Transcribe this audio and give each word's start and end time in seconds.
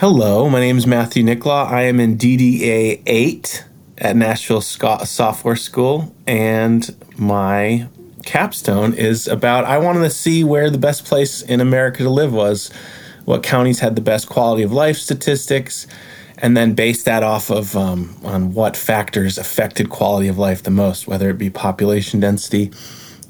Hello, 0.00 0.50
my 0.50 0.60
name 0.60 0.76
is 0.76 0.86
Matthew 0.86 1.24
Nicklaw. 1.24 1.70
I 1.70 1.84
am 1.84 2.00
in 2.00 2.18
DDA 2.18 3.00
8 3.06 3.64
at 3.96 4.14
Nashville 4.14 4.60
Scott 4.60 5.08
Software 5.08 5.56
School, 5.56 6.14
and 6.26 6.94
my 7.16 7.88
capstone 8.26 8.92
is 8.92 9.26
about 9.26 9.64
I 9.64 9.78
wanted 9.78 10.00
to 10.00 10.10
see 10.10 10.44
where 10.44 10.68
the 10.68 10.76
best 10.76 11.06
place 11.06 11.40
in 11.40 11.62
America 11.62 12.02
to 12.02 12.10
live 12.10 12.30
was, 12.30 12.70
what 13.24 13.42
counties 13.42 13.80
had 13.80 13.96
the 13.96 14.02
best 14.02 14.28
quality 14.28 14.62
of 14.62 14.70
life 14.70 14.98
statistics, 14.98 15.86
and 16.36 16.54
then 16.54 16.74
base 16.74 17.02
that 17.04 17.22
off 17.22 17.50
of 17.50 17.74
um, 17.74 18.14
on 18.22 18.52
what 18.52 18.76
factors 18.76 19.38
affected 19.38 19.88
quality 19.88 20.28
of 20.28 20.36
life 20.36 20.62
the 20.62 20.70
most, 20.70 21.06
whether 21.06 21.30
it 21.30 21.38
be 21.38 21.48
population 21.48 22.20
density 22.20 22.70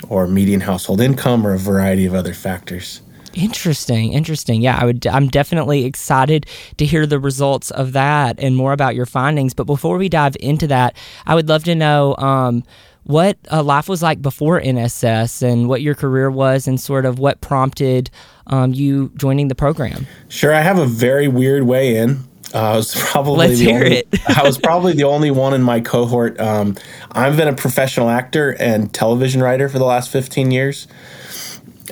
or 0.08 0.26
median 0.26 0.62
household 0.62 1.00
income 1.00 1.46
or 1.46 1.54
a 1.54 1.58
variety 1.58 2.06
of 2.06 2.12
other 2.12 2.34
factors. 2.34 3.02
Interesting, 3.36 4.14
interesting. 4.14 4.62
Yeah, 4.62 4.78
I 4.80 4.86
would. 4.86 5.06
I'm 5.06 5.28
definitely 5.28 5.84
excited 5.84 6.46
to 6.78 6.86
hear 6.86 7.04
the 7.04 7.20
results 7.20 7.70
of 7.70 7.92
that 7.92 8.40
and 8.40 8.56
more 8.56 8.72
about 8.72 8.94
your 8.94 9.04
findings. 9.04 9.52
But 9.52 9.64
before 9.64 9.98
we 9.98 10.08
dive 10.08 10.38
into 10.40 10.66
that, 10.68 10.96
I 11.26 11.34
would 11.34 11.46
love 11.46 11.62
to 11.64 11.74
know 11.74 12.16
um, 12.16 12.64
what 13.04 13.36
uh, 13.52 13.62
life 13.62 13.90
was 13.90 14.02
like 14.02 14.22
before 14.22 14.58
NSS 14.58 15.42
and 15.42 15.68
what 15.68 15.82
your 15.82 15.94
career 15.94 16.30
was, 16.30 16.66
and 16.66 16.80
sort 16.80 17.04
of 17.04 17.18
what 17.18 17.42
prompted 17.42 18.10
um, 18.46 18.72
you 18.72 19.12
joining 19.16 19.48
the 19.48 19.54
program. 19.54 20.06
Sure, 20.28 20.54
I 20.54 20.62
have 20.62 20.78
a 20.78 20.86
very 20.86 21.28
weird 21.28 21.64
way 21.64 21.94
in. 21.94 22.24
Uh, 22.54 22.58
I 22.72 22.76
was 22.76 22.94
probably 23.10 23.48
Let's 23.48 23.58
the 23.58 23.66
hear 23.66 23.84
only, 23.84 23.96
it. 23.98 24.08
I 24.34 24.44
was 24.44 24.56
probably 24.62 24.94
the 24.94 25.04
only 25.04 25.30
one 25.30 25.52
in 25.52 25.62
my 25.62 25.80
cohort. 25.80 26.40
Um, 26.40 26.74
I've 27.12 27.36
been 27.36 27.48
a 27.48 27.54
professional 27.54 28.08
actor 28.08 28.56
and 28.58 28.94
television 28.94 29.42
writer 29.42 29.68
for 29.68 29.78
the 29.78 29.84
last 29.84 30.10
15 30.10 30.50
years. 30.52 30.88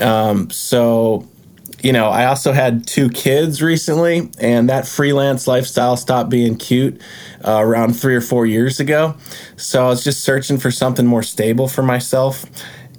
Um, 0.00 0.50
so, 0.50 1.28
you 1.84 1.92
know, 1.92 2.08
I 2.08 2.24
also 2.24 2.52
had 2.52 2.86
two 2.86 3.10
kids 3.10 3.60
recently, 3.60 4.30
and 4.38 4.70
that 4.70 4.88
freelance 4.88 5.46
lifestyle 5.46 5.98
stopped 5.98 6.30
being 6.30 6.56
cute 6.56 6.98
uh, 7.46 7.58
around 7.60 7.92
three 7.92 8.16
or 8.16 8.22
four 8.22 8.46
years 8.46 8.80
ago. 8.80 9.16
So 9.56 9.84
I 9.84 9.88
was 9.88 10.02
just 10.02 10.24
searching 10.24 10.56
for 10.56 10.70
something 10.70 11.04
more 11.04 11.22
stable 11.22 11.68
for 11.68 11.82
myself. 11.82 12.46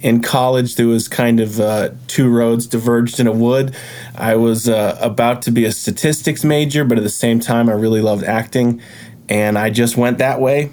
In 0.02 0.22
college 0.22 0.76
there 0.76 0.86
was 0.86 1.08
kind 1.08 1.40
of 1.40 1.58
uh, 1.58 1.90
two 2.06 2.32
roads 2.32 2.68
diverged 2.68 3.18
in 3.18 3.26
a 3.26 3.32
wood. 3.32 3.74
I 4.14 4.36
was 4.36 4.68
uh, 4.68 4.96
about 5.00 5.42
to 5.42 5.50
be 5.50 5.64
a 5.64 5.72
statistics 5.72 6.44
major 6.44 6.84
but 6.84 6.96
at 6.96 7.02
the 7.02 7.08
same 7.08 7.40
time 7.40 7.70
i 7.70 7.72
really 7.72 8.02
loved 8.02 8.22
acting 8.22 8.82
and 9.28 9.58
i 9.58 9.70
just 9.70 9.96
went 9.96 10.18
that 10.18 10.38
way. 10.38 10.70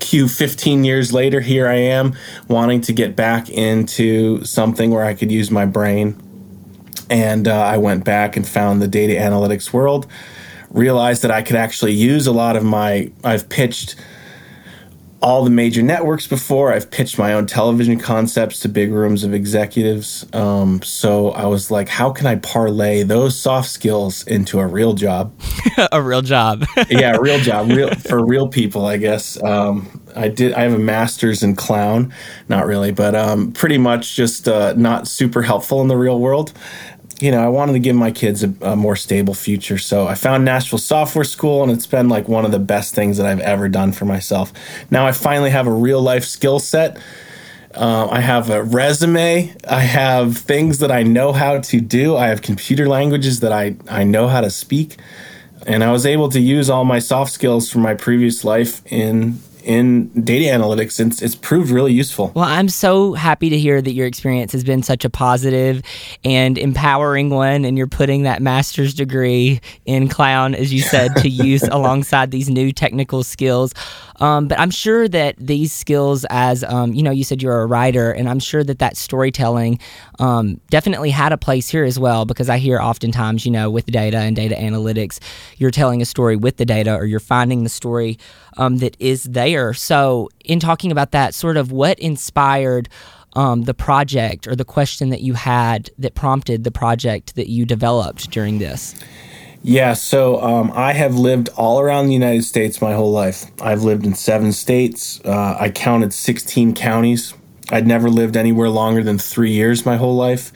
Q 0.00 0.26
15 0.26 0.84
years 0.84 1.12
later 1.12 1.40
here 1.40 1.68
i 1.68 1.76
am 1.76 2.16
wanting 2.48 2.80
to 2.82 2.92
get 2.92 3.14
back 3.14 3.48
into 3.48 4.44
something 4.44 4.90
where 4.90 5.04
i 5.04 5.14
could 5.14 5.30
use 5.30 5.50
my 5.50 5.66
brain 5.66 6.20
and 7.10 7.48
uh, 7.48 7.58
i 7.58 7.76
went 7.76 8.04
back 8.04 8.36
and 8.36 8.46
found 8.46 8.80
the 8.82 8.88
data 8.88 9.14
analytics 9.14 9.72
world 9.72 10.06
realized 10.70 11.22
that 11.22 11.30
i 11.30 11.42
could 11.42 11.56
actually 11.56 11.92
use 11.92 12.26
a 12.26 12.32
lot 12.32 12.56
of 12.56 12.64
my 12.64 13.10
i've 13.24 13.48
pitched 13.48 13.96
all 15.20 15.42
the 15.42 15.50
major 15.50 15.82
networks 15.82 16.26
before. 16.26 16.72
I've 16.72 16.90
pitched 16.90 17.18
my 17.18 17.32
own 17.32 17.46
television 17.46 17.98
concepts 17.98 18.60
to 18.60 18.68
big 18.68 18.92
rooms 18.92 19.24
of 19.24 19.34
executives. 19.34 20.26
Um, 20.32 20.80
so 20.82 21.30
I 21.30 21.46
was 21.46 21.70
like, 21.70 21.88
how 21.88 22.10
can 22.10 22.26
I 22.26 22.36
parlay 22.36 23.02
those 23.02 23.36
soft 23.36 23.68
skills 23.68 24.26
into 24.26 24.60
a 24.60 24.66
real 24.66 24.94
job? 24.94 25.32
a 25.92 26.00
real 26.00 26.22
job. 26.22 26.64
yeah, 26.88 27.16
a 27.16 27.20
real 27.20 27.40
job, 27.40 27.68
real 27.70 27.94
for 27.94 28.24
real 28.24 28.48
people, 28.48 28.86
I 28.86 28.96
guess. 28.96 29.42
Um, 29.42 30.00
I 30.14 30.28
did. 30.28 30.52
I 30.54 30.62
have 30.62 30.72
a 30.72 30.78
master's 30.78 31.42
in 31.42 31.56
clown, 31.56 32.12
not 32.48 32.66
really, 32.66 32.92
but 32.92 33.14
um, 33.14 33.52
pretty 33.52 33.78
much 33.78 34.14
just 34.14 34.48
uh, 34.48 34.74
not 34.74 35.08
super 35.08 35.42
helpful 35.42 35.80
in 35.80 35.88
the 35.88 35.96
real 35.96 36.18
world 36.18 36.52
you 37.20 37.30
know, 37.32 37.44
I 37.44 37.48
wanted 37.48 37.72
to 37.72 37.80
give 37.80 37.96
my 37.96 38.10
kids 38.10 38.44
a, 38.44 38.54
a, 38.60 38.76
more 38.76 38.94
stable 38.94 39.34
future. 39.34 39.78
So 39.78 40.06
I 40.06 40.14
found 40.14 40.44
Nashville 40.44 40.78
Software 40.78 41.24
School, 41.24 41.62
and 41.62 41.72
it's 41.72 41.86
been 41.86 42.08
like 42.08 42.28
one 42.28 42.44
of 42.44 42.52
the 42.52 42.58
best 42.60 42.94
things 42.94 43.16
that 43.16 43.26
I've 43.26 43.40
ever 43.40 43.68
done 43.68 43.92
for 43.92 44.04
myself. 44.04 44.52
Now 44.90 45.06
I 45.06 45.12
finally 45.12 45.50
have 45.50 45.66
a 45.66 45.72
real 45.72 46.00
life 46.00 46.24
skill 46.24 46.60
set. 46.60 46.96
Uh, 47.74 48.08
I 48.10 48.20
have 48.20 48.50
a 48.50 48.62
resume. 48.62 49.54
I 49.68 49.80
have 49.80 50.38
things 50.38 50.78
that 50.78 50.90
I 50.90 51.02
know 51.02 51.32
how 51.32 51.58
to 51.60 51.80
do. 51.80 52.16
I 52.16 52.28
have 52.28 52.40
computer 52.40 52.88
languages 52.88 53.40
that 53.40 53.52
I, 53.52 53.76
I 53.88 54.04
know 54.04 54.28
how 54.28 54.40
to 54.40 54.50
speak. 54.50 54.96
And 55.66 55.84
I 55.84 55.92
was 55.92 56.06
able 56.06 56.28
to 56.30 56.40
use 56.40 56.70
all 56.70 56.84
my 56.84 56.98
soft 56.98 57.32
skills 57.32 57.70
from 57.70 57.82
my 57.82 57.94
previous 57.94 58.44
life 58.44 58.80
in 58.86 59.40
in 59.68 60.08
data 60.24 60.46
analytics. 60.46 60.98
It's, 60.98 61.20
it's 61.20 61.34
proved 61.34 61.70
really 61.70 61.92
useful. 61.92 62.32
Well, 62.34 62.46
I'm 62.46 62.70
so 62.70 63.12
happy 63.12 63.50
to 63.50 63.58
hear 63.58 63.82
that 63.82 63.92
your 63.92 64.06
experience 64.06 64.50
has 64.52 64.64
been 64.64 64.82
such 64.82 65.04
a 65.04 65.10
positive 65.10 65.82
and 66.24 66.56
empowering 66.56 67.28
one, 67.28 67.66
and 67.66 67.76
you're 67.76 67.86
putting 67.86 68.22
that 68.22 68.40
master's 68.40 68.94
degree 68.94 69.60
in 69.84 70.08
clown, 70.08 70.54
as 70.54 70.72
you 70.72 70.80
said, 70.80 71.14
to 71.16 71.28
use 71.28 71.62
alongside 71.64 72.30
these 72.30 72.48
new 72.48 72.72
technical 72.72 73.22
skills. 73.22 73.74
Um, 74.20 74.48
but 74.48 74.58
I'm 74.58 74.70
sure 74.70 75.06
that 75.06 75.36
these 75.38 75.72
skills, 75.72 76.24
as 76.30 76.64
um, 76.64 76.94
you 76.94 77.02
know, 77.02 77.10
you 77.10 77.22
said 77.22 77.42
you're 77.42 77.60
a 77.60 77.66
writer, 77.66 78.10
and 78.10 78.26
I'm 78.26 78.40
sure 78.40 78.64
that 78.64 78.78
that 78.78 78.96
storytelling 78.96 79.78
um, 80.18 80.60
definitely 80.70 81.10
had 81.10 81.32
a 81.32 81.36
place 81.36 81.68
here 81.68 81.84
as 81.84 81.98
well. 81.98 82.24
Because 82.24 82.48
I 82.48 82.56
hear 82.56 82.80
oftentimes, 82.80 83.44
you 83.44 83.52
know, 83.52 83.70
with 83.70 83.84
data 83.86 84.16
and 84.16 84.34
data 84.34 84.54
analytics, 84.54 85.20
you're 85.58 85.70
telling 85.70 86.00
a 86.00 86.06
story 86.06 86.36
with 86.36 86.56
the 86.56 86.64
data, 86.64 86.94
or 86.94 87.04
you're 87.04 87.20
finding 87.20 87.64
the 87.64 87.68
story 87.68 88.18
um, 88.56 88.78
that 88.78 88.96
is 88.98 89.24
there. 89.24 89.57
So, 89.74 90.28
in 90.44 90.60
talking 90.60 90.92
about 90.92 91.12
that, 91.12 91.34
sort 91.34 91.56
of 91.56 91.72
what 91.72 91.98
inspired 91.98 92.88
um, 93.34 93.62
the 93.62 93.74
project 93.74 94.46
or 94.46 94.56
the 94.56 94.64
question 94.64 95.10
that 95.10 95.20
you 95.20 95.34
had 95.34 95.90
that 95.98 96.14
prompted 96.14 96.64
the 96.64 96.70
project 96.70 97.34
that 97.36 97.48
you 97.48 97.64
developed 97.64 98.30
during 98.30 98.58
this? 98.58 98.94
Yeah, 99.62 99.94
so 99.94 100.40
um, 100.40 100.72
I 100.74 100.92
have 100.92 101.16
lived 101.16 101.48
all 101.56 101.80
around 101.80 102.06
the 102.06 102.12
United 102.12 102.44
States 102.44 102.80
my 102.80 102.94
whole 102.94 103.10
life. 103.10 103.46
I've 103.60 103.82
lived 103.82 104.06
in 104.06 104.14
seven 104.14 104.52
states. 104.52 105.20
Uh, 105.24 105.56
I 105.58 105.70
counted 105.70 106.14
16 106.14 106.74
counties. 106.74 107.34
I'd 107.70 107.86
never 107.86 108.08
lived 108.08 108.36
anywhere 108.36 108.70
longer 108.70 109.02
than 109.02 109.18
three 109.18 109.50
years 109.50 109.84
my 109.84 109.96
whole 109.96 110.16
life. 110.16 110.52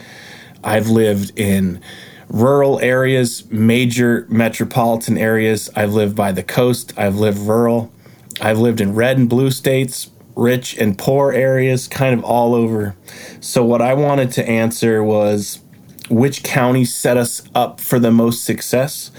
I've 0.65 0.89
lived 0.89 1.39
in 1.39 1.83
rural 2.29 2.81
areas, 2.81 3.45
major 3.51 4.27
metropolitan 4.31 5.19
areas. 5.19 5.69
I've 5.77 5.93
lived 5.93 6.17
by 6.17 6.33
the 6.33 6.43
coast. 6.43 6.95
I've 6.97 7.17
lived 7.17 7.39
rural. 7.39 7.93
I've 8.43 8.59
lived 8.59 8.81
in 8.81 8.95
red 8.95 9.19
and 9.19 9.29
blue 9.29 9.53
states, 9.53 10.11
rich 10.35 10.77
and 10.77 10.99
poor 10.99 11.33
areas, 11.33 11.87
kind 11.87 12.13
of 12.13 12.25
all 12.25 12.55
over. 12.55 12.97
So, 13.41 13.65
what 13.65 13.81
I 13.81 13.95
wanted 13.95 14.33
to 14.33 14.49
answer 14.49 15.03
was 15.03 15.61
which 16.11 16.43
county 16.43 16.85
set 16.85 17.17
us 17.17 17.43
up 17.55 17.81
for 17.81 18.01
the 18.01 18.11
most 18.11 18.45
success. 18.45 19.13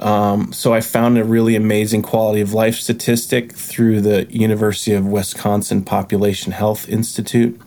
Um, 0.00 0.52
so, 0.52 0.74
I 0.74 0.80
found 0.80 1.16
a 1.16 1.24
really 1.24 1.54
amazing 1.54 2.02
quality 2.02 2.40
of 2.40 2.52
life 2.52 2.74
statistic 2.74 3.52
through 3.52 4.00
the 4.00 4.26
University 4.30 4.92
of 4.92 5.06
Wisconsin 5.06 5.84
Population 5.84 6.50
Health 6.50 6.88
Institute 6.88 7.60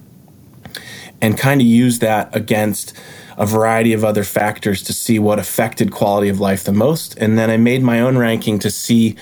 and 1.21 1.37
kind 1.37 1.61
of 1.61 1.67
used 1.67 2.01
that 2.01 2.33
against 2.35 2.93
a 3.37 3.45
variety 3.45 3.93
of 3.93 4.03
other 4.03 4.25
factors 4.25 4.83
to 4.83 4.91
see 4.91 5.17
what 5.17 5.39
affected 5.39 5.91
quality 5.91 6.27
of 6.27 6.41
life 6.41 6.65
the 6.65 6.73
most. 6.73 7.17
And 7.17 7.37
then 7.37 7.49
I 7.49 7.55
made 7.55 7.81
my 7.81 8.01
own 8.01 8.17
ranking 8.17 8.59
to 8.59 8.69
see 8.69 9.15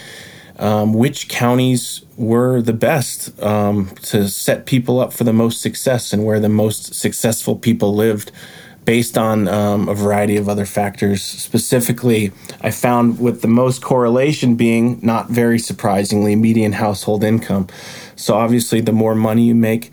um, 0.58 0.94
which 0.94 1.28
counties 1.28 2.02
were 2.18 2.62
the 2.62 2.74
best 2.74 3.40
um, 3.42 3.90
to 4.02 4.28
set 4.28 4.66
people 4.66 5.00
up 5.00 5.14
for 5.14 5.24
the 5.24 5.34
most 5.34 5.62
success 5.62 6.14
and 6.14 6.26
where 6.26 6.40
the 6.40 6.50
most 6.50 6.96
successful 6.96 7.56
people 7.56 7.96
lived 7.96 8.32
based 8.88 9.18
on 9.18 9.50
um, 9.50 9.90
a 9.90 9.94
variety 9.94 10.38
of 10.38 10.48
other 10.48 10.66
factors. 10.66 11.22
Specifically, 11.22 12.32
I 12.62 12.72
found 12.72 13.20
with 13.20 13.42
the 13.42 13.48
most 13.50 13.82
correlation 13.82 14.56
being, 14.56 15.00
not 15.04 15.30
very 15.30 15.60
surprisingly, 15.60 16.38
median 16.38 16.72
household 16.72 17.24
income. 17.24 17.68
So, 18.16 18.36
obviously, 18.36 18.80
the 18.80 18.94
more 18.94 19.14
money 19.14 19.44
you 19.44 19.56
make, 19.56 19.92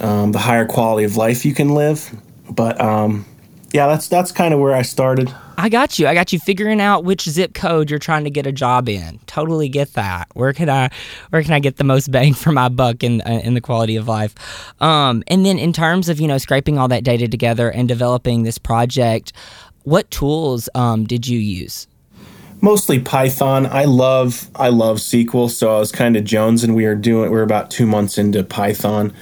um, 0.00 0.32
the 0.32 0.38
higher 0.38 0.64
quality 0.66 1.04
of 1.04 1.18
life 1.18 1.44
you 1.44 1.52
can 1.52 1.74
live. 1.74 2.10
But 2.50 2.80
um, 2.80 3.26
yeah, 3.72 3.86
that's 3.86 4.08
that's 4.08 4.32
kind 4.32 4.54
of 4.54 4.60
where 4.60 4.74
I 4.74 4.82
started. 4.82 5.32
I 5.58 5.68
got 5.68 5.98
you. 5.98 6.06
I 6.06 6.14
got 6.14 6.32
you 6.32 6.38
figuring 6.38 6.80
out 6.80 7.04
which 7.04 7.28
zip 7.28 7.52
code 7.52 7.90
you're 7.90 7.98
trying 7.98 8.24
to 8.24 8.30
get 8.30 8.46
a 8.46 8.52
job 8.52 8.88
in. 8.88 9.18
Totally 9.26 9.68
get 9.68 9.92
that. 9.94 10.28
Where 10.34 10.52
can 10.52 10.70
I 10.70 10.90
where 11.30 11.42
can 11.42 11.52
I 11.52 11.58
get 11.58 11.76
the 11.76 11.84
most 11.84 12.10
bang 12.10 12.32
for 12.34 12.52
my 12.52 12.68
buck 12.68 13.04
in 13.04 13.20
uh, 13.22 13.40
in 13.44 13.54
the 13.54 13.60
quality 13.60 13.96
of 13.96 14.08
life? 14.08 14.34
Um, 14.80 15.22
and 15.26 15.44
then 15.44 15.58
in 15.58 15.72
terms 15.72 16.08
of 16.08 16.18
you 16.20 16.28
know 16.28 16.38
scraping 16.38 16.78
all 16.78 16.88
that 16.88 17.04
data 17.04 17.28
together 17.28 17.70
and 17.70 17.86
developing 17.88 18.42
this 18.42 18.56
project, 18.56 19.32
what 19.82 20.10
tools 20.10 20.68
um, 20.74 21.04
did 21.04 21.26
you 21.26 21.38
use? 21.38 21.86
Mostly 22.60 22.98
Python. 22.98 23.66
I 23.66 23.84
love 23.84 24.50
I 24.54 24.68
love 24.68 24.96
SQL, 24.96 25.50
so 25.50 25.76
I 25.76 25.78
was 25.78 25.92
kind 25.92 26.16
of 26.16 26.24
Jones, 26.24 26.64
and 26.64 26.74
we 26.74 26.86
are 26.86 26.94
doing 26.94 27.30
we're 27.30 27.42
about 27.42 27.70
two 27.70 27.86
months 27.86 28.16
into 28.16 28.42
Python. 28.44 29.12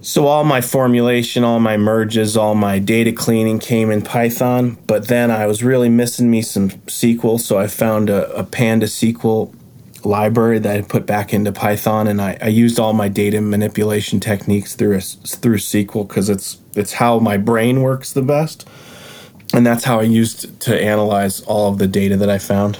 So 0.00 0.26
all 0.26 0.44
my 0.44 0.60
formulation, 0.60 1.42
all 1.42 1.58
my 1.58 1.76
merges, 1.76 2.36
all 2.36 2.54
my 2.54 2.78
data 2.78 3.12
cleaning 3.12 3.58
came 3.58 3.90
in 3.90 4.02
Python, 4.02 4.78
but 4.86 5.08
then 5.08 5.30
I 5.30 5.46
was 5.46 5.64
really 5.64 5.88
missing 5.88 6.30
me 6.30 6.40
some 6.40 6.70
SQL, 6.70 7.40
so 7.40 7.58
I 7.58 7.66
found 7.66 8.08
a, 8.08 8.30
a 8.32 8.44
pandasql 8.44 9.52
library 10.04 10.60
that 10.60 10.76
I 10.76 10.82
put 10.82 11.04
back 11.04 11.34
into 11.34 11.50
Python, 11.50 12.06
and 12.06 12.22
I, 12.22 12.38
I 12.40 12.46
used 12.46 12.78
all 12.78 12.92
my 12.92 13.08
data 13.08 13.40
manipulation 13.40 14.20
techniques 14.20 14.76
through 14.76 14.96
a, 14.96 15.00
through 15.00 15.56
SQL 15.58 16.06
because 16.06 16.28
it's 16.28 16.58
it's 16.76 16.92
how 16.92 17.18
my 17.18 17.36
brain 17.36 17.82
works 17.82 18.12
the 18.12 18.22
best. 18.22 18.68
and 19.52 19.66
that's 19.66 19.84
how 19.84 19.98
I 19.98 20.04
used 20.04 20.60
to 20.60 20.80
analyze 20.80 21.40
all 21.42 21.72
of 21.72 21.78
the 21.78 21.86
data 21.86 22.16
that 22.16 22.30
I 22.30 22.38
found. 22.38 22.78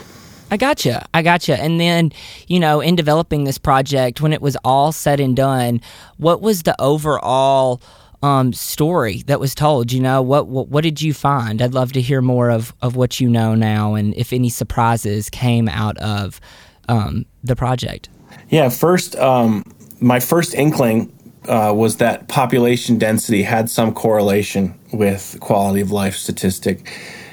I 0.51 0.57
gotcha. 0.57 1.07
I 1.13 1.23
gotcha. 1.23 1.61
And 1.61 1.81
then, 1.81 2.13
you 2.47 2.59
know, 2.59 2.81
in 2.81 2.97
developing 2.97 3.45
this 3.45 3.59
project, 3.59 4.21
when 4.21 4.33
it 4.33 4.41
was 4.41 4.57
all 4.65 4.93
said 4.93 5.21
and 5.21 5.37
done, 5.37 5.81
what 6.17 6.41
was 6.41 6.63
the 6.63 6.75
overall 6.81 7.83
um, 8.23 8.53
story 8.53 9.23
that 9.27 9.41
was 9.41 9.55
told? 9.55 9.93
You 9.93 10.01
know, 10.01 10.23
what, 10.23 10.49
what 10.49 10.69
what 10.69 10.83
did 10.83 11.03
you 11.03 11.13
find? 11.13 11.61
I'd 11.61 11.75
love 11.75 11.93
to 11.93 12.01
hear 12.01 12.23
more 12.23 12.51
of 12.51 12.75
of 12.83 12.97
what 12.97 13.21
you 13.21 13.29
know 13.29 13.55
now, 13.55 13.95
and 13.95 14.15
if 14.15 14.33
any 14.33 14.49
surprises 14.49 15.29
came 15.31 15.69
out 15.69 15.99
of 15.99 16.41
um, 16.89 17.27
the 17.45 17.55
project. 17.55 18.09
Yeah, 18.49 18.71
first, 18.71 19.15
um, 19.17 19.63
my 20.01 20.21
first 20.21 20.55
inkling 20.55 21.13
uh, 21.47 21.73
was 21.75 21.97
that 21.99 22.29
population 22.29 22.99
density 22.99 23.43
had 23.43 23.71
some 23.71 23.93
correlation 23.93 24.79
with 24.93 25.37
quality 25.41 25.81
of 25.81 25.91
life 25.91 26.17
statistic. 26.17 26.91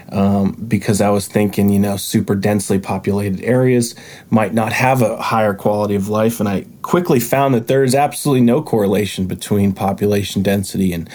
Um, 0.10 0.52
because 0.68 1.02
I 1.02 1.10
was 1.10 1.28
thinking, 1.28 1.70
you 1.70 1.80
know, 1.80 1.98
super 1.98 2.36
densely 2.36 2.78
populated 2.78 3.44
areas 3.44 3.96
might 4.30 4.54
not 4.54 4.72
have 4.72 5.02
a 5.02 5.20
higher 5.20 5.56
quality 5.56 5.96
of 5.96 6.10
life. 6.10 6.40
And 6.40 6.48
I 6.48 6.68
quickly 6.84 7.20
found 7.20 7.56
that 7.56 7.66
there 7.68 7.84
is 7.84 7.96
absolutely 7.96 8.42
no 8.42 8.62
correlation 8.62 9.26
between 9.26 9.74
population 9.74 10.44
density 10.44 10.94
and 10.94 11.10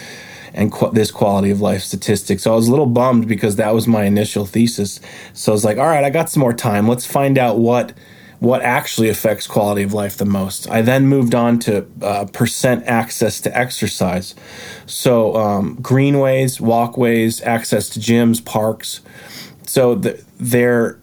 and 0.53 0.73
qu- 0.73 0.91
this 0.91 1.11
quality 1.11 1.51
of 1.51 1.61
life 1.61 1.83
statistic. 1.83 2.41
So 2.41 2.53
I 2.53 2.57
was 2.57 2.67
a 2.67 2.71
little 2.71 2.87
bummed 2.87 3.29
because 3.29 3.57
that 3.57 3.73
was 3.73 3.87
my 3.87 4.05
initial 4.05 4.47
thesis. 4.47 5.01
So 5.33 5.53
I 5.53 5.55
was 5.55 5.65
like, 5.65 5.79
all 5.79 5.87
right, 5.87 6.05
I 6.05 6.11
got 6.11 6.29
some 6.29 6.41
more 6.41 6.53
time. 6.53 6.89
Let's 6.89 7.07
find 7.07 7.39
out 7.39 7.59
what 7.59 7.93
what 8.41 8.63
actually 8.63 9.11
affects 9.11 9.47
quality 9.47 9.83
of 9.83 9.93
life 9.93 10.17
the 10.17 10.25
most. 10.25 10.69
I 10.69 10.83
then 10.83 11.07
moved 11.07 11.35
on 11.35 11.59
to 11.61 11.87
uh, 12.03 12.25
percent 12.25 12.85
access 12.87 13.41
to 13.43 13.57
exercise. 13.57 14.35
So, 14.87 15.37
um, 15.37 15.77
greenways, 15.81 16.61
walkways, 16.61 17.43
access 17.43 17.89
to 17.91 18.01
gyms, 18.01 18.45
parks. 18.45 19.03
So, 19.67 19.95
the, 19.95 20.25
they're 20.39 20.99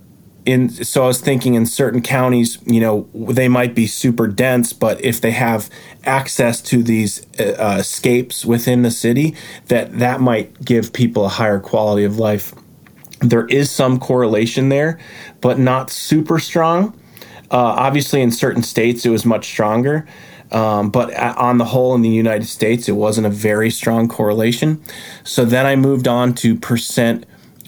in, 0.48 0.70
so 0.70 1.04
I 1.04 1.08
was 1.08 1.22
thinking 1.22 1.54
in 1.56 1.66
certain 1.66 2.02
counties, 2.02 2.58
you 2.66 2.80
know, 2.80 3.08
they 3.14 3.50
might 3.50 3.76
be 3.76 3.86
super 3.86 4.28
dense, 4.28 4.72
but 4.72 5.04
if 5.04 5.20
they 5.20 5.32
have 5.32 5.70
access 6.06 6.62
to 6.62 6.82
these 6.82 7.26
uh, 7.38 7.78
escapes 7.80 8.46
within 8.46 8.82
the 8.82 8.90
city, 8.92 9.36
that 9.68 10.00
that 10.00 10.22
might 10.22 10.64
give 10.64 10.94
people 10.94 11.26
a 11.26 11.30
higher 11.30 11.60
quality 11.60 12.06
of 12.06 12.18
life. 12.18 12.54
There 13.20 13.46
is 13.48 13.70
some 13.70 14.00
correlation 14.00 14.70
there, 14.70 15.00
but 15.42 15.60
not 15.60 15.92
super 15.92 16.40
strong. 16.40 16.98
Uh, 17.50 17.58
obviously, 17.58 18.22
in 18.22 18.32
certain 18.32 18.64
states, 18.64 19.06
it 19.06 19.10
was 19.10 19.26
much 19.26 19.46
stronger. 19.46 20.06
Um, 20.52 20.90
but 20.90 21.14
on 21.16 21.58
the 21.58 21.66
whole, 21.66 21.94
in 21.96 22.02
the 22.02 22.10
United 22.10 22.48
States, 22.48 22.88
it 22.88 22.94
wasn't 22.94 23.28
a 23.28 23.30
very 23.30 23.70
strong 23.70 24.08
correlation. 24.08 24.82
So 25.24 25.44
then 25.46 25.66
I 25.66 25.76
moved 25.76 26.08
on 26.08 26.34
to 26.36 26.56
percent 26.56 27.26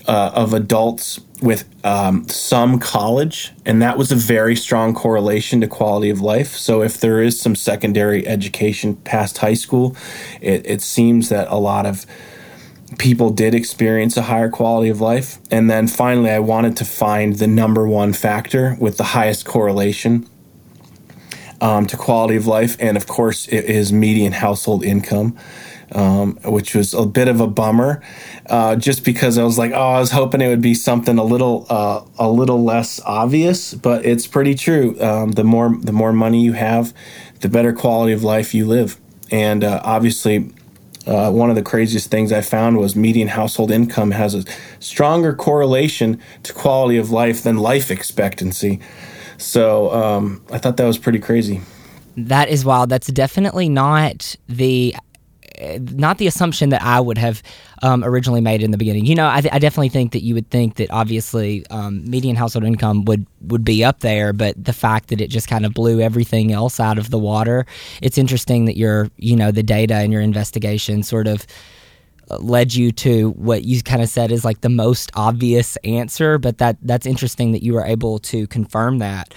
uh, 0.08 0.32
of 0.34 0.54
adults 0.54 1.20
with 1.42 1.66
um, 1.86 2.28
some 2.28 2.80
college, 2.80 3.52
and 3.66 3.82
that 3.82 3.98
was 3.98 4.12
a 4.12 4.16
very 4.16 4.56
strong 4.56 4.94
correlation 4.94 5.62
to 5.62 5.68
quality 5.68 6.10
of 6.10 6.20
life. 6.22 6.56
So 6.56 6.82
if 6.82 7.00
there 7.00 7.22
is 7.22 7.40
some 7.40 7.56
secondary 7.56 8.28
education 8.28 8.96
past 8.98 9.38
high 9.38 9.54
school, 9.54 9.96
it, 10.42 10.66
it 10.66 10.82
seems 10.82 11.30
that 11.30 11.48
a 11.50 11.58
lot 11.58 11.86
of 11.86 12.06
people 12.98 13.30
did 13.30 13.54
experience 13.54 14.18
a 14.18 14.24
higher 14.24 14.50
quality 14.50 14.90
of 14.90 15.00
life. 15.00 15.38
And 15.52 15.70
then 15.70 15.88
finally, 15.88 16.32
I 16.32 16.40
wanted 16.40 16.78
to 16.78 16.86
find 16.86 17.36
the 17.36 17.48
number 17.48 17.88
one 17.88 18.14
factor 18.14 18.76
with 18.80 18.98
the 18.98 19.04
highest 19.04 19.46
correlation 19.46 20.28
um, 21.62 21.86
to 21.88 21.98
quality 21.98 22.36
of 22.36 22.48
life. 22.48 22.76
And 22.80 22.98
of 22.98 23.08
course, 23.08 23.48
it 23.48 23.66
is 23.66 23.94
median 23.94 24.34
household 24.34 24.84
income. 24.84 25.38
Um, 25.92 26.38
which 26.46 26.76
was 26.76 26.94
a 26.94 27.04
bit 27.08 27.28
of 27.28 27.42
a 27.42 27.48
bummer, 27.48 28.04
uh, 28.46 28.76
just 28.76 29.04
because 29.04 29.40
I 29.40 29.44
was 29.44 29.58
like, 29.58 29.72
oh, 29.72 29.94
I 29.94 30.00
was 30.00 30.12
hoping 30.12 30.40
it 30.40 30.48
would 30.48 30.62
be 30.62 30.76
something 30.76 31.18
a 31.18 31.24
little, 31.24 31.66
uh, 31.68 32.06
a 32.20 32.30
little 32.30 32.64
less 32.64 33.02
obvious. 33.06 33.74
But 33.74 34.06
it's 34.06 34.28
pretty 34.28 34.54
true. 34.54 35.02
Um, 35.02 35.32
the 35.32 35.44
more, 35.44 35.76
the 35.82 35.92
more 35.92 36.14
money 36.14 36.44
you 36.44 36.54
have, 36.54 36.94
the 37.40 37.50
better 37.50 37.74
quality 37.74 38.14
of 38.14 38.24
life 38.24 38.54
you 38.54 38.68
live. 38.68 39.00
And 39.32 39.64
uh, 39.64 39.82
obviously, 39.84 40.52
uh, 41.10 41.32
one 41.32 41.50
of 41.50 41.56
the 41.56 41.64
craziest 41.64 42.12
things 42.12 42.32
I 42.32 42.42
found 42.42 42.78
was 42.78 42.96
median 42.96 43.30
household 43.30 43.72
income 43.72 44.12
has 44.12 44.36
a 44.36 44.44
stronger 44.80 45.34
correlation 45.34 46.22
to 46.44 46.54
quality 46.54 46.98
of 46.98 47.10
life 47.10 47.42
than 47.42 47.58
life 47.58 47.90
expectancy. 47.90 48.80
So 49.38 49.92
um, 49.92 50.44
I 50.52 50.60
thought 50.60 50.78
that 50.78 50.86
was 50.86 51.00
pretty 51.00 51.20
crazy. 51.20 51.62
That 52.16 52.50
is 52.50 52.64
wild. 52.64 52.90
That's 52.90 53.08
definitely 53.08 53.70
not 53.70 54.36
the 54.48 54.96
not 55.60 56.18
the 56.18 56.28
assumption 56.28 56.70
that 56.70 56.82
I 56.82 57.00
would 57.00 57.18
have 57.18 57.44
um, 57.82 58.04
originally 58.04 58.42
made 58.42 58.64
in 58.64 58.72
the 58.72 58.78
beginning. 58.78 59.06
You 59.06 59.16
know, 59.16 59.28
I, 59.28 59.42
th- 59.42 59.54
I, 59.54 59.60
definitely 59.60 59.90
think 59.90 60.12
that 60.14 60.24
you 60.24 60.34
would 60.34 60.50
think 60.50 60.76
that 60.76 60.90
obviously 60.92 61.66
um, 61.70 62.10
median 62.10 62.36
household 62.36 62.66
income 62.66 63.06
would 63.06 63.26
would 63.42 63.64
be 63.64 63.84
up 63.84 64.00
there, 64.00 64.34
but 64.34 64.62
the 64.64 64.74
fact 64.74 65.10
that 65.10 65.22
it 65.22 65.30
just 65.30 65.48
kind 65.48 65.66
of 65.66 65.74
blew 65.74 66.02
everything 66.02 66.52
else 66.52 66.80
out 66.80 66.98
of 66.98 67.10
the 67.10 67.20
water. 67.20 67.66
It's 68.02 68.18
interesting 68.18 68.66
that 68.66 68.78
your 68.78 69.10
you 69.18 69.36
know 69.36 69.52
the 69.52 69.64
data 69.64 69.96
and 69.96 70.12
your 70.14 70.22
investigation 70.22 71.04
sort 71.04 71.28
of 71.28 71.46
uh, 72.32 72.38
led 72.38 72.74
you 72.74 72.92
to 72.92 73.32
what 73.32 73.64
you 73.64 73.82
kind 73.82 74.02
of 74.02 74.10
said 74.10 74.32
is 74.32 74.46
like 74.46 74.62
the 74.62 74.70
most 74.70 75.12
obvious 75.16 75.78
answer, 75.78 76.38
but 76.38 76.58
that 76.60 76.78
that's 76.82 77.06
interesting 77.06 77.52
that 77.52 77.64
you 77.64 77.74
were 77.74 77.86
able 77.86 78.20
to 78.20 78.48
confirm 78.48 79.00
that. 79.00 79.34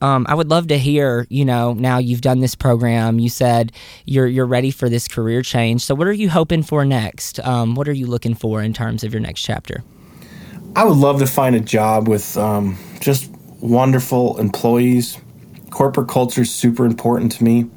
Um, 0.00 0.26
I 0.28 0.34
would 0.34 0.48
love 0.48 0.68
to 0.68 0.78
hear, 0.78 1.26
you 1.28 1.44
know, 1.44 1.72
now 1.72 1.98
you've 1.98 2.20
done 2.20 2.40
this 2.40 2.54
program, 2.54 3.18
you 3.18 3.28
said 3.28 3.72
you're 4.04 4.26
you're 4.26 4.46
ready 4.46 4.70
for 4.70 4.88
this 4.88 5.08
career 5.08 5.42
change. 5.42 5.82
So 5.82 5.94
what 5.94 6.06
are 6.06 6.12
you 6.12 6.30
hoping 6.30 6.62
for 6.62 6.84
next? 6.84 7.40
Um, 7.40 7.74
what 7.74 7.88
are 7.88 7.92
you 7.92 8.06
looking 8.06 8.34
for 8.34 8.62
in 8.62 8.72
terms 8.72 9.04
of 9.04 9.12
your 9.12 9.20
next 9.20 9.42
chapter? 9.42 9.82
I 10.76 10.84
would 10.84 10.96
love 10.96 11.18
to 11.20 11.26
find 11.26 11.56
a 11.56 11.60
job 11.60 12.08
with 12.08 12.36
um, 12.36 12.78
just 13.00 13.30
wonderful 13.60 14.38
employees. 14.38 15.18
Corporate 15.70 16.08
culture 16.08 16.42
is 16.42 16.54
super 16.54 16.86
important 16.86 17.32
to 17.32 17.44
me. 17.44 17.70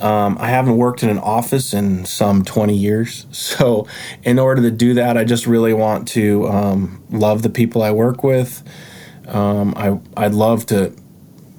Um, 0.00 0.36
I 0.38 0.48
haven't 0.48 0.76
worked 0.76 1.02
in 1.02 1.08
an 1.08 1.18
office 1.18 1.72
in 1.72 2.04
some 2.04 2.44
20 2.44 2.74
years. 2.76 3.26
So, 3.36 3.86
in 4.22 4.38
order 4.38 4.60
to 4.62 4.70
do 4.70 4.94
that, 4.94 5.16
I 5.16 5.24
just 5.24 5.46
really 5.46 5.72
want 5.72 6.08
to 6.08 6.48
um, 6.48 7.02
love 7.10 7.42
the 7.42 7.48
people 7.48 7.82
I 7.82 7.92
work 7.92 8.22
with. 8.22 8.62
Um, 9.28 9.72
I, 9.76 9.98
I'd 10.16 10.34
love 10.34 10.66
to 10.66 10.94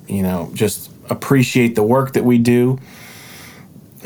you 0.08 0.24
know, 0.24 0.52
just 0.54 0.92
appreciate 1.10 1.76
the 1.76 1.84
work 1.84 2.14
that 2.14 2.24
we 2.24 2.38
do. 2.38 2.80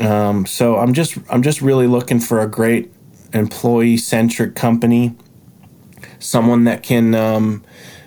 Um, 0.00 0.46
so 0.46 0.76
I'm 0.78 0.94
just 0.94 1.18
I'm 1.30 1.42
just 1.42 1.60
really 1.60 1.86
looking 1.86 2.20
for 2.20 2.40
a 2.40 2.46
great 2.46 2.92
employee 3.32 3.96
centric 3.96 4.54
company, 4.54 5.14
someone 6.18 6.64
that 6.64 6.82
can 6.82 7.14
um, 7.14 7.64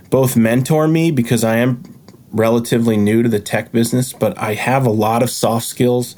both 0.09 0.35
mentor 0.35 0.87
me 0.87 1.11
because 1.11 1.43
I 1.43 1.57
am 1.57 1.83
relatively 2.31 2.97
new 2.97 3.23
to 3.23 3.29
the 3.29 3.39
tech 3.39 3.71
business, 3.71 4.11
but 4.13 4.37
I 4.37 4.55
have 4.55 4.85
a 4.85 4.91
lot 4.91 5.23
of 5.23 5.29
soft 5.29 5.65
skills 5.65 6.15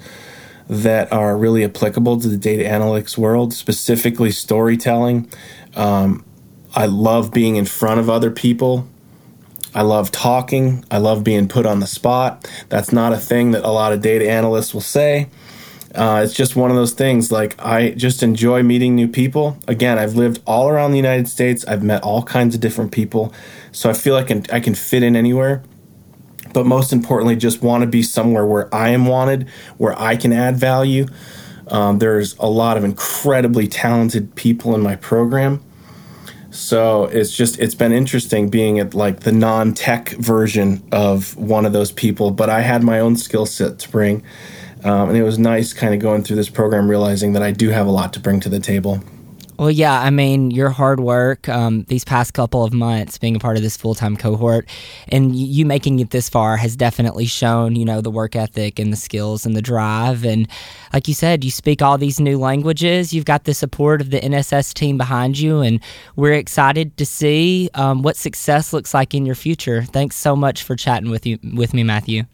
that 0.67 1.11
are 1.13 1.37
really 1.37 1.63
applicable 1.63 2.19
to 2.19 2.27
the 2.27 2.37
data 2.37 2.63
analytics 2.63 3.17
world, 3.17 3.53
specifically 3.53 4.31
storytelling. 4.31 5.29
Um, 5.75 6.25
I 6.75 6.87
love 6.87 7.31
being 7.31 7.55
in 7.55 7.65
front 7.65 7.99
of 7.99 8.09
other 8.09 8.31
people 8.31 8.87
I 9.73 9.81
love 9.81 10.11
talking. 10.11 10.83
I 10.89 10.97
love 10.97 11.23
being 11.23 11.47
put 11.47 11.65
on 11.65 11.79
the 11.79 11.87
spot. 11.87 12.49
That's 12.69 12.91
not 12.91 13.13
a 13.13 13.17
thing 13.17 13.51
that 13.51 13.63
a 13.63 13.71
lot 13.71 13.93
of 13.93 14.01
data 14.01 14.29
analysts 14.29 14.73
will 14.73 14.81
say. 14.81 15.29
Uh, 15.93 16.21
it's 16.23 16.33
just 16.33 16.55
one 16.55 16.69
of 16.69 16.75
those 16.75 16.93
things. 16.93 17.31
Like, 17.31 17.55
I 17.63 17.91
just 17.91 18.21
enjoy 18.21 18.61
meeting 18.61 18.95
new 18.95 19.07
people. 19.07 19.57
Again, 19.67 19.97
I've 19.97 20.15
lived 20.15 20.41
all 20.45 20.69
around 20.69 20.91
the 20.91 20.97
United 20.97 21.27
States, 21.27 21.65
I've 21.65 21.83
met 21.83 22.03
all 22.03 22.23
kinds 22.23 22.53
of 22.55 22.61
different 22.61 22.91
people. 22.91 23.33
So 23.71 23.89
I 23.89 23.93
feel 23.93 24.13
like 24.13 24.25
I 24.25 24.27
can, 24.27 24.45
I 24.51 24.59
can 24.59 24.75
fit 24.75 25.03
in 25.03 25.15
anywhere. 25.15 25.63
But 26.53 26.65
most 26.65 26.93
importantly, 26.93 27.35
just 27.35 27.61
want 27.61 27.81
to 27.81 27.87
be 27.87 28.03
somewhere 28.03 28.45
where 28.45 28.73
I 28.73 28.89
am 28.89 29.05
wanted, 29.05 29.49
where 29.77 29.99
I 29.99 30.15
can 30.15 30.31
add 30.31 30.57
value. 30.57 31.07
Um, 31.67 31.99
there's 31.99 32.37
a 32.37 32.47
lot 32.47 32.77
of 32.77 32.83
incredibly 32.83 33.67
talented 33.67 34.35
people 34.35 34.73
in 34.73 34.81
my 34.81 34.95
program. 34.95 35.63
So 36.57 37.05
it's 37.05 37.35
just 37.35 37.59
it's 37.59 37.75
been 37.75 37.91
interesting 37.91 38.49
being 38.49 38.79
at 38.79 38.95
like 38.95 39.19
the 39.19 39.31
non-tech 39.31 40.09
version 40.09 40.83
of 40.91 41.37
one 41.37 41.67
of 41.67 41.71
those 41.71 41.91
people, 41.91 42.31
but 42.31 42.49
I 42.49 42.61
had 42.61 42.81
my 42.81 42.99
own 42.99 43.15
skill 43.15 43.45
set 43.45 43.77
to 43.77 43.89
bring, 43.89 44.23
um, 44.83 45.09
and 45.09 45.17
it 45.17 45.21
was 45.21 45.37
nice 45.37 45.71
kind 45.71 45.93
of 45.93 45.99
going 45.99 46.23
through 46.23 46.37
this 46.37 46.49
program, 46.49 46.89
realizing 46.89 47.33
that 47.33 47.43
I 47.43 47.51
do 47.51 47.69
have 47.69 47.85
a 47.85 47.91
lot 47.91 48.11
to 48.13 48.19
bring 48.19 48.39
to 48.39 48.49
the 48.49 48.59
table. 48.59 49.03
Well, 49.59 49.71
yeah, 49.71 49.99
I 49.99 50.11
mean, 50.11 50.51
your 50.51 50.69
hard 50.69 50.99
work 50.99 51.49
um, 51.49 51.83
these 51.85 52.05
past 52.05 52.35
couple 52.35 52.63
of 52.63 52.73
months 52.73 53.17
being 53.17 53.35
a 53.35 53.39
part 53.39 53.57
of 53.57 53.63
this 53.63 53.75
full 53.75 53.95
time 53.95 54.15
cohort 54.15 54.69
and 55.07 55.35
you 55.35 55.65
making 55.65 55.99
it 55.99 56.11
this 56.11 56.29
far 56.29 56.57
has 56.57 56.75
definitely 56.75 57.25
shown, 57.25 57.75
you 57.75 57.83
know, 57.83 57.99
the 57.99 58.11
work 58.11 58.35
ethic 58.35 58.77
and 58.77 58.93
the 58.93 58.97
skills 58.97 59.47
and 59.47 59.55
the 59.55 59.61
drive. 59.61 60.23
And 60.23 60.47
like 60.93 61.07
you 61.07 61.15
said, 61.15 61.43
you 61.43 61.49
speak 61.49 61.81
all 61.81 61.97
these 61.97 62.19
new 62.19 62.37
languages. 62.37 63.13
You've 63.13 63.25
got 63.25 63.45
the 63.45 63.53
support 63.55 63.99
of 63.99 64.11
the 64.11 64.19
NSS 64.19 64.75
team 64.75 64.95
behind 64.95 65.39
you, 65.39 65.61
and 65.61 65.79
we're 66.15 66.33
excited 66.33 66.95
to 66.97 67.05
see 67.05 67.71
um, 67.73 68.03
what 68.03 68.15
success 68.15 68.73
looks 68.73 68.93
like 68.93 69.15
in 69.15 69.25
your 69.25 69.35
future. 69.35 69.81
Thanks 69.81 70.17
so 70.17 70.35
much 70.35 70.61
for 70.61 70.75
chatting 70.75 71.09
with 71.09 71.25
you 71.25 71.39
with 71.55 71.73
me, 71.73 71.83
Matthew. 71.83 72.25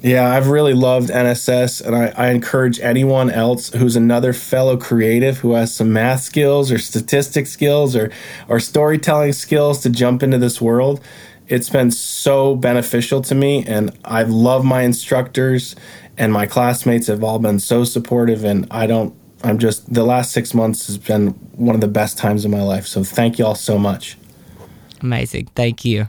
Yeah, 0.00 0.28
I've 0.28 0.48
really 0.48 0.74
loved 0.74 1.08
NSS, 1.08 1.80
and 1.80 1.94
I, 1.94 2.12
I, 2.16 2.30
encourage 2.30 2.80
anyone 2.80 3.30
else 3.30 3.70
who's 3.70 3.96
another 3.96 4.32
fellow 4.32 4.76
creative 4.76 5.38
who 5.38 5.52
has 5.52 5.74
some 5.74 5.92
math 5.92 6.22
skills 6.22 6.72
or 6.72 6.78
statistics 6.78 7.50
skills 7.50 7.94
or, 7.94 8.10
or 8.48 8.60
storytelling 8.60 9.32
skills 9.32 9.80
to 9.82 9.90
jump 9.90 10.22
into 10.22 10.36
this 10.36 10.60
world. 10.60 11.00
It's 11.46 11.70
been 11.70 11.90
so 11.90 12.56
beneficial 12.56 13.22
to 13.22 13.34
me, 13.34 13.64
and 13.66 13.96
I 14.04 14.24
love 14.24 14.64
my 14.64 14.82
instructors, 14.82 15.76
and 16.18 16.32
my 16.32 16.46
classmates 16.46 17.06
have 17.06 17.22
all 17.22 17.38
been 17.38 17.60
so 17.60 17.84
supportive, 17.84 18.44
and 18.44 18.66
I 18.70 18.86
don't, 18.86 19.14
I'm 19.42 19.58
just, 19.58 19.92
the 19.92 20.04
last 20.04 20.32
six 20.32 20.54
months 20.54 20.86
has 20.88 20.98
been 20.98 21.28
one 21.52 21.74
of 21.74 21.80
the 21.80 21.88
best 21.88 22.18
times 22.18 22.44
of 22.44 22.50
my 22.50 22.62
life. 22.62 22.86
So 22.86 23.04
thank 23.04 23.38
you 23.38 23.46
all 23.46 23.54
so 23.54 23.78
much. 23.78 24.18
Amazing. 25.00 25.50
Thank 25.54 25.84
you. 25.84 26.08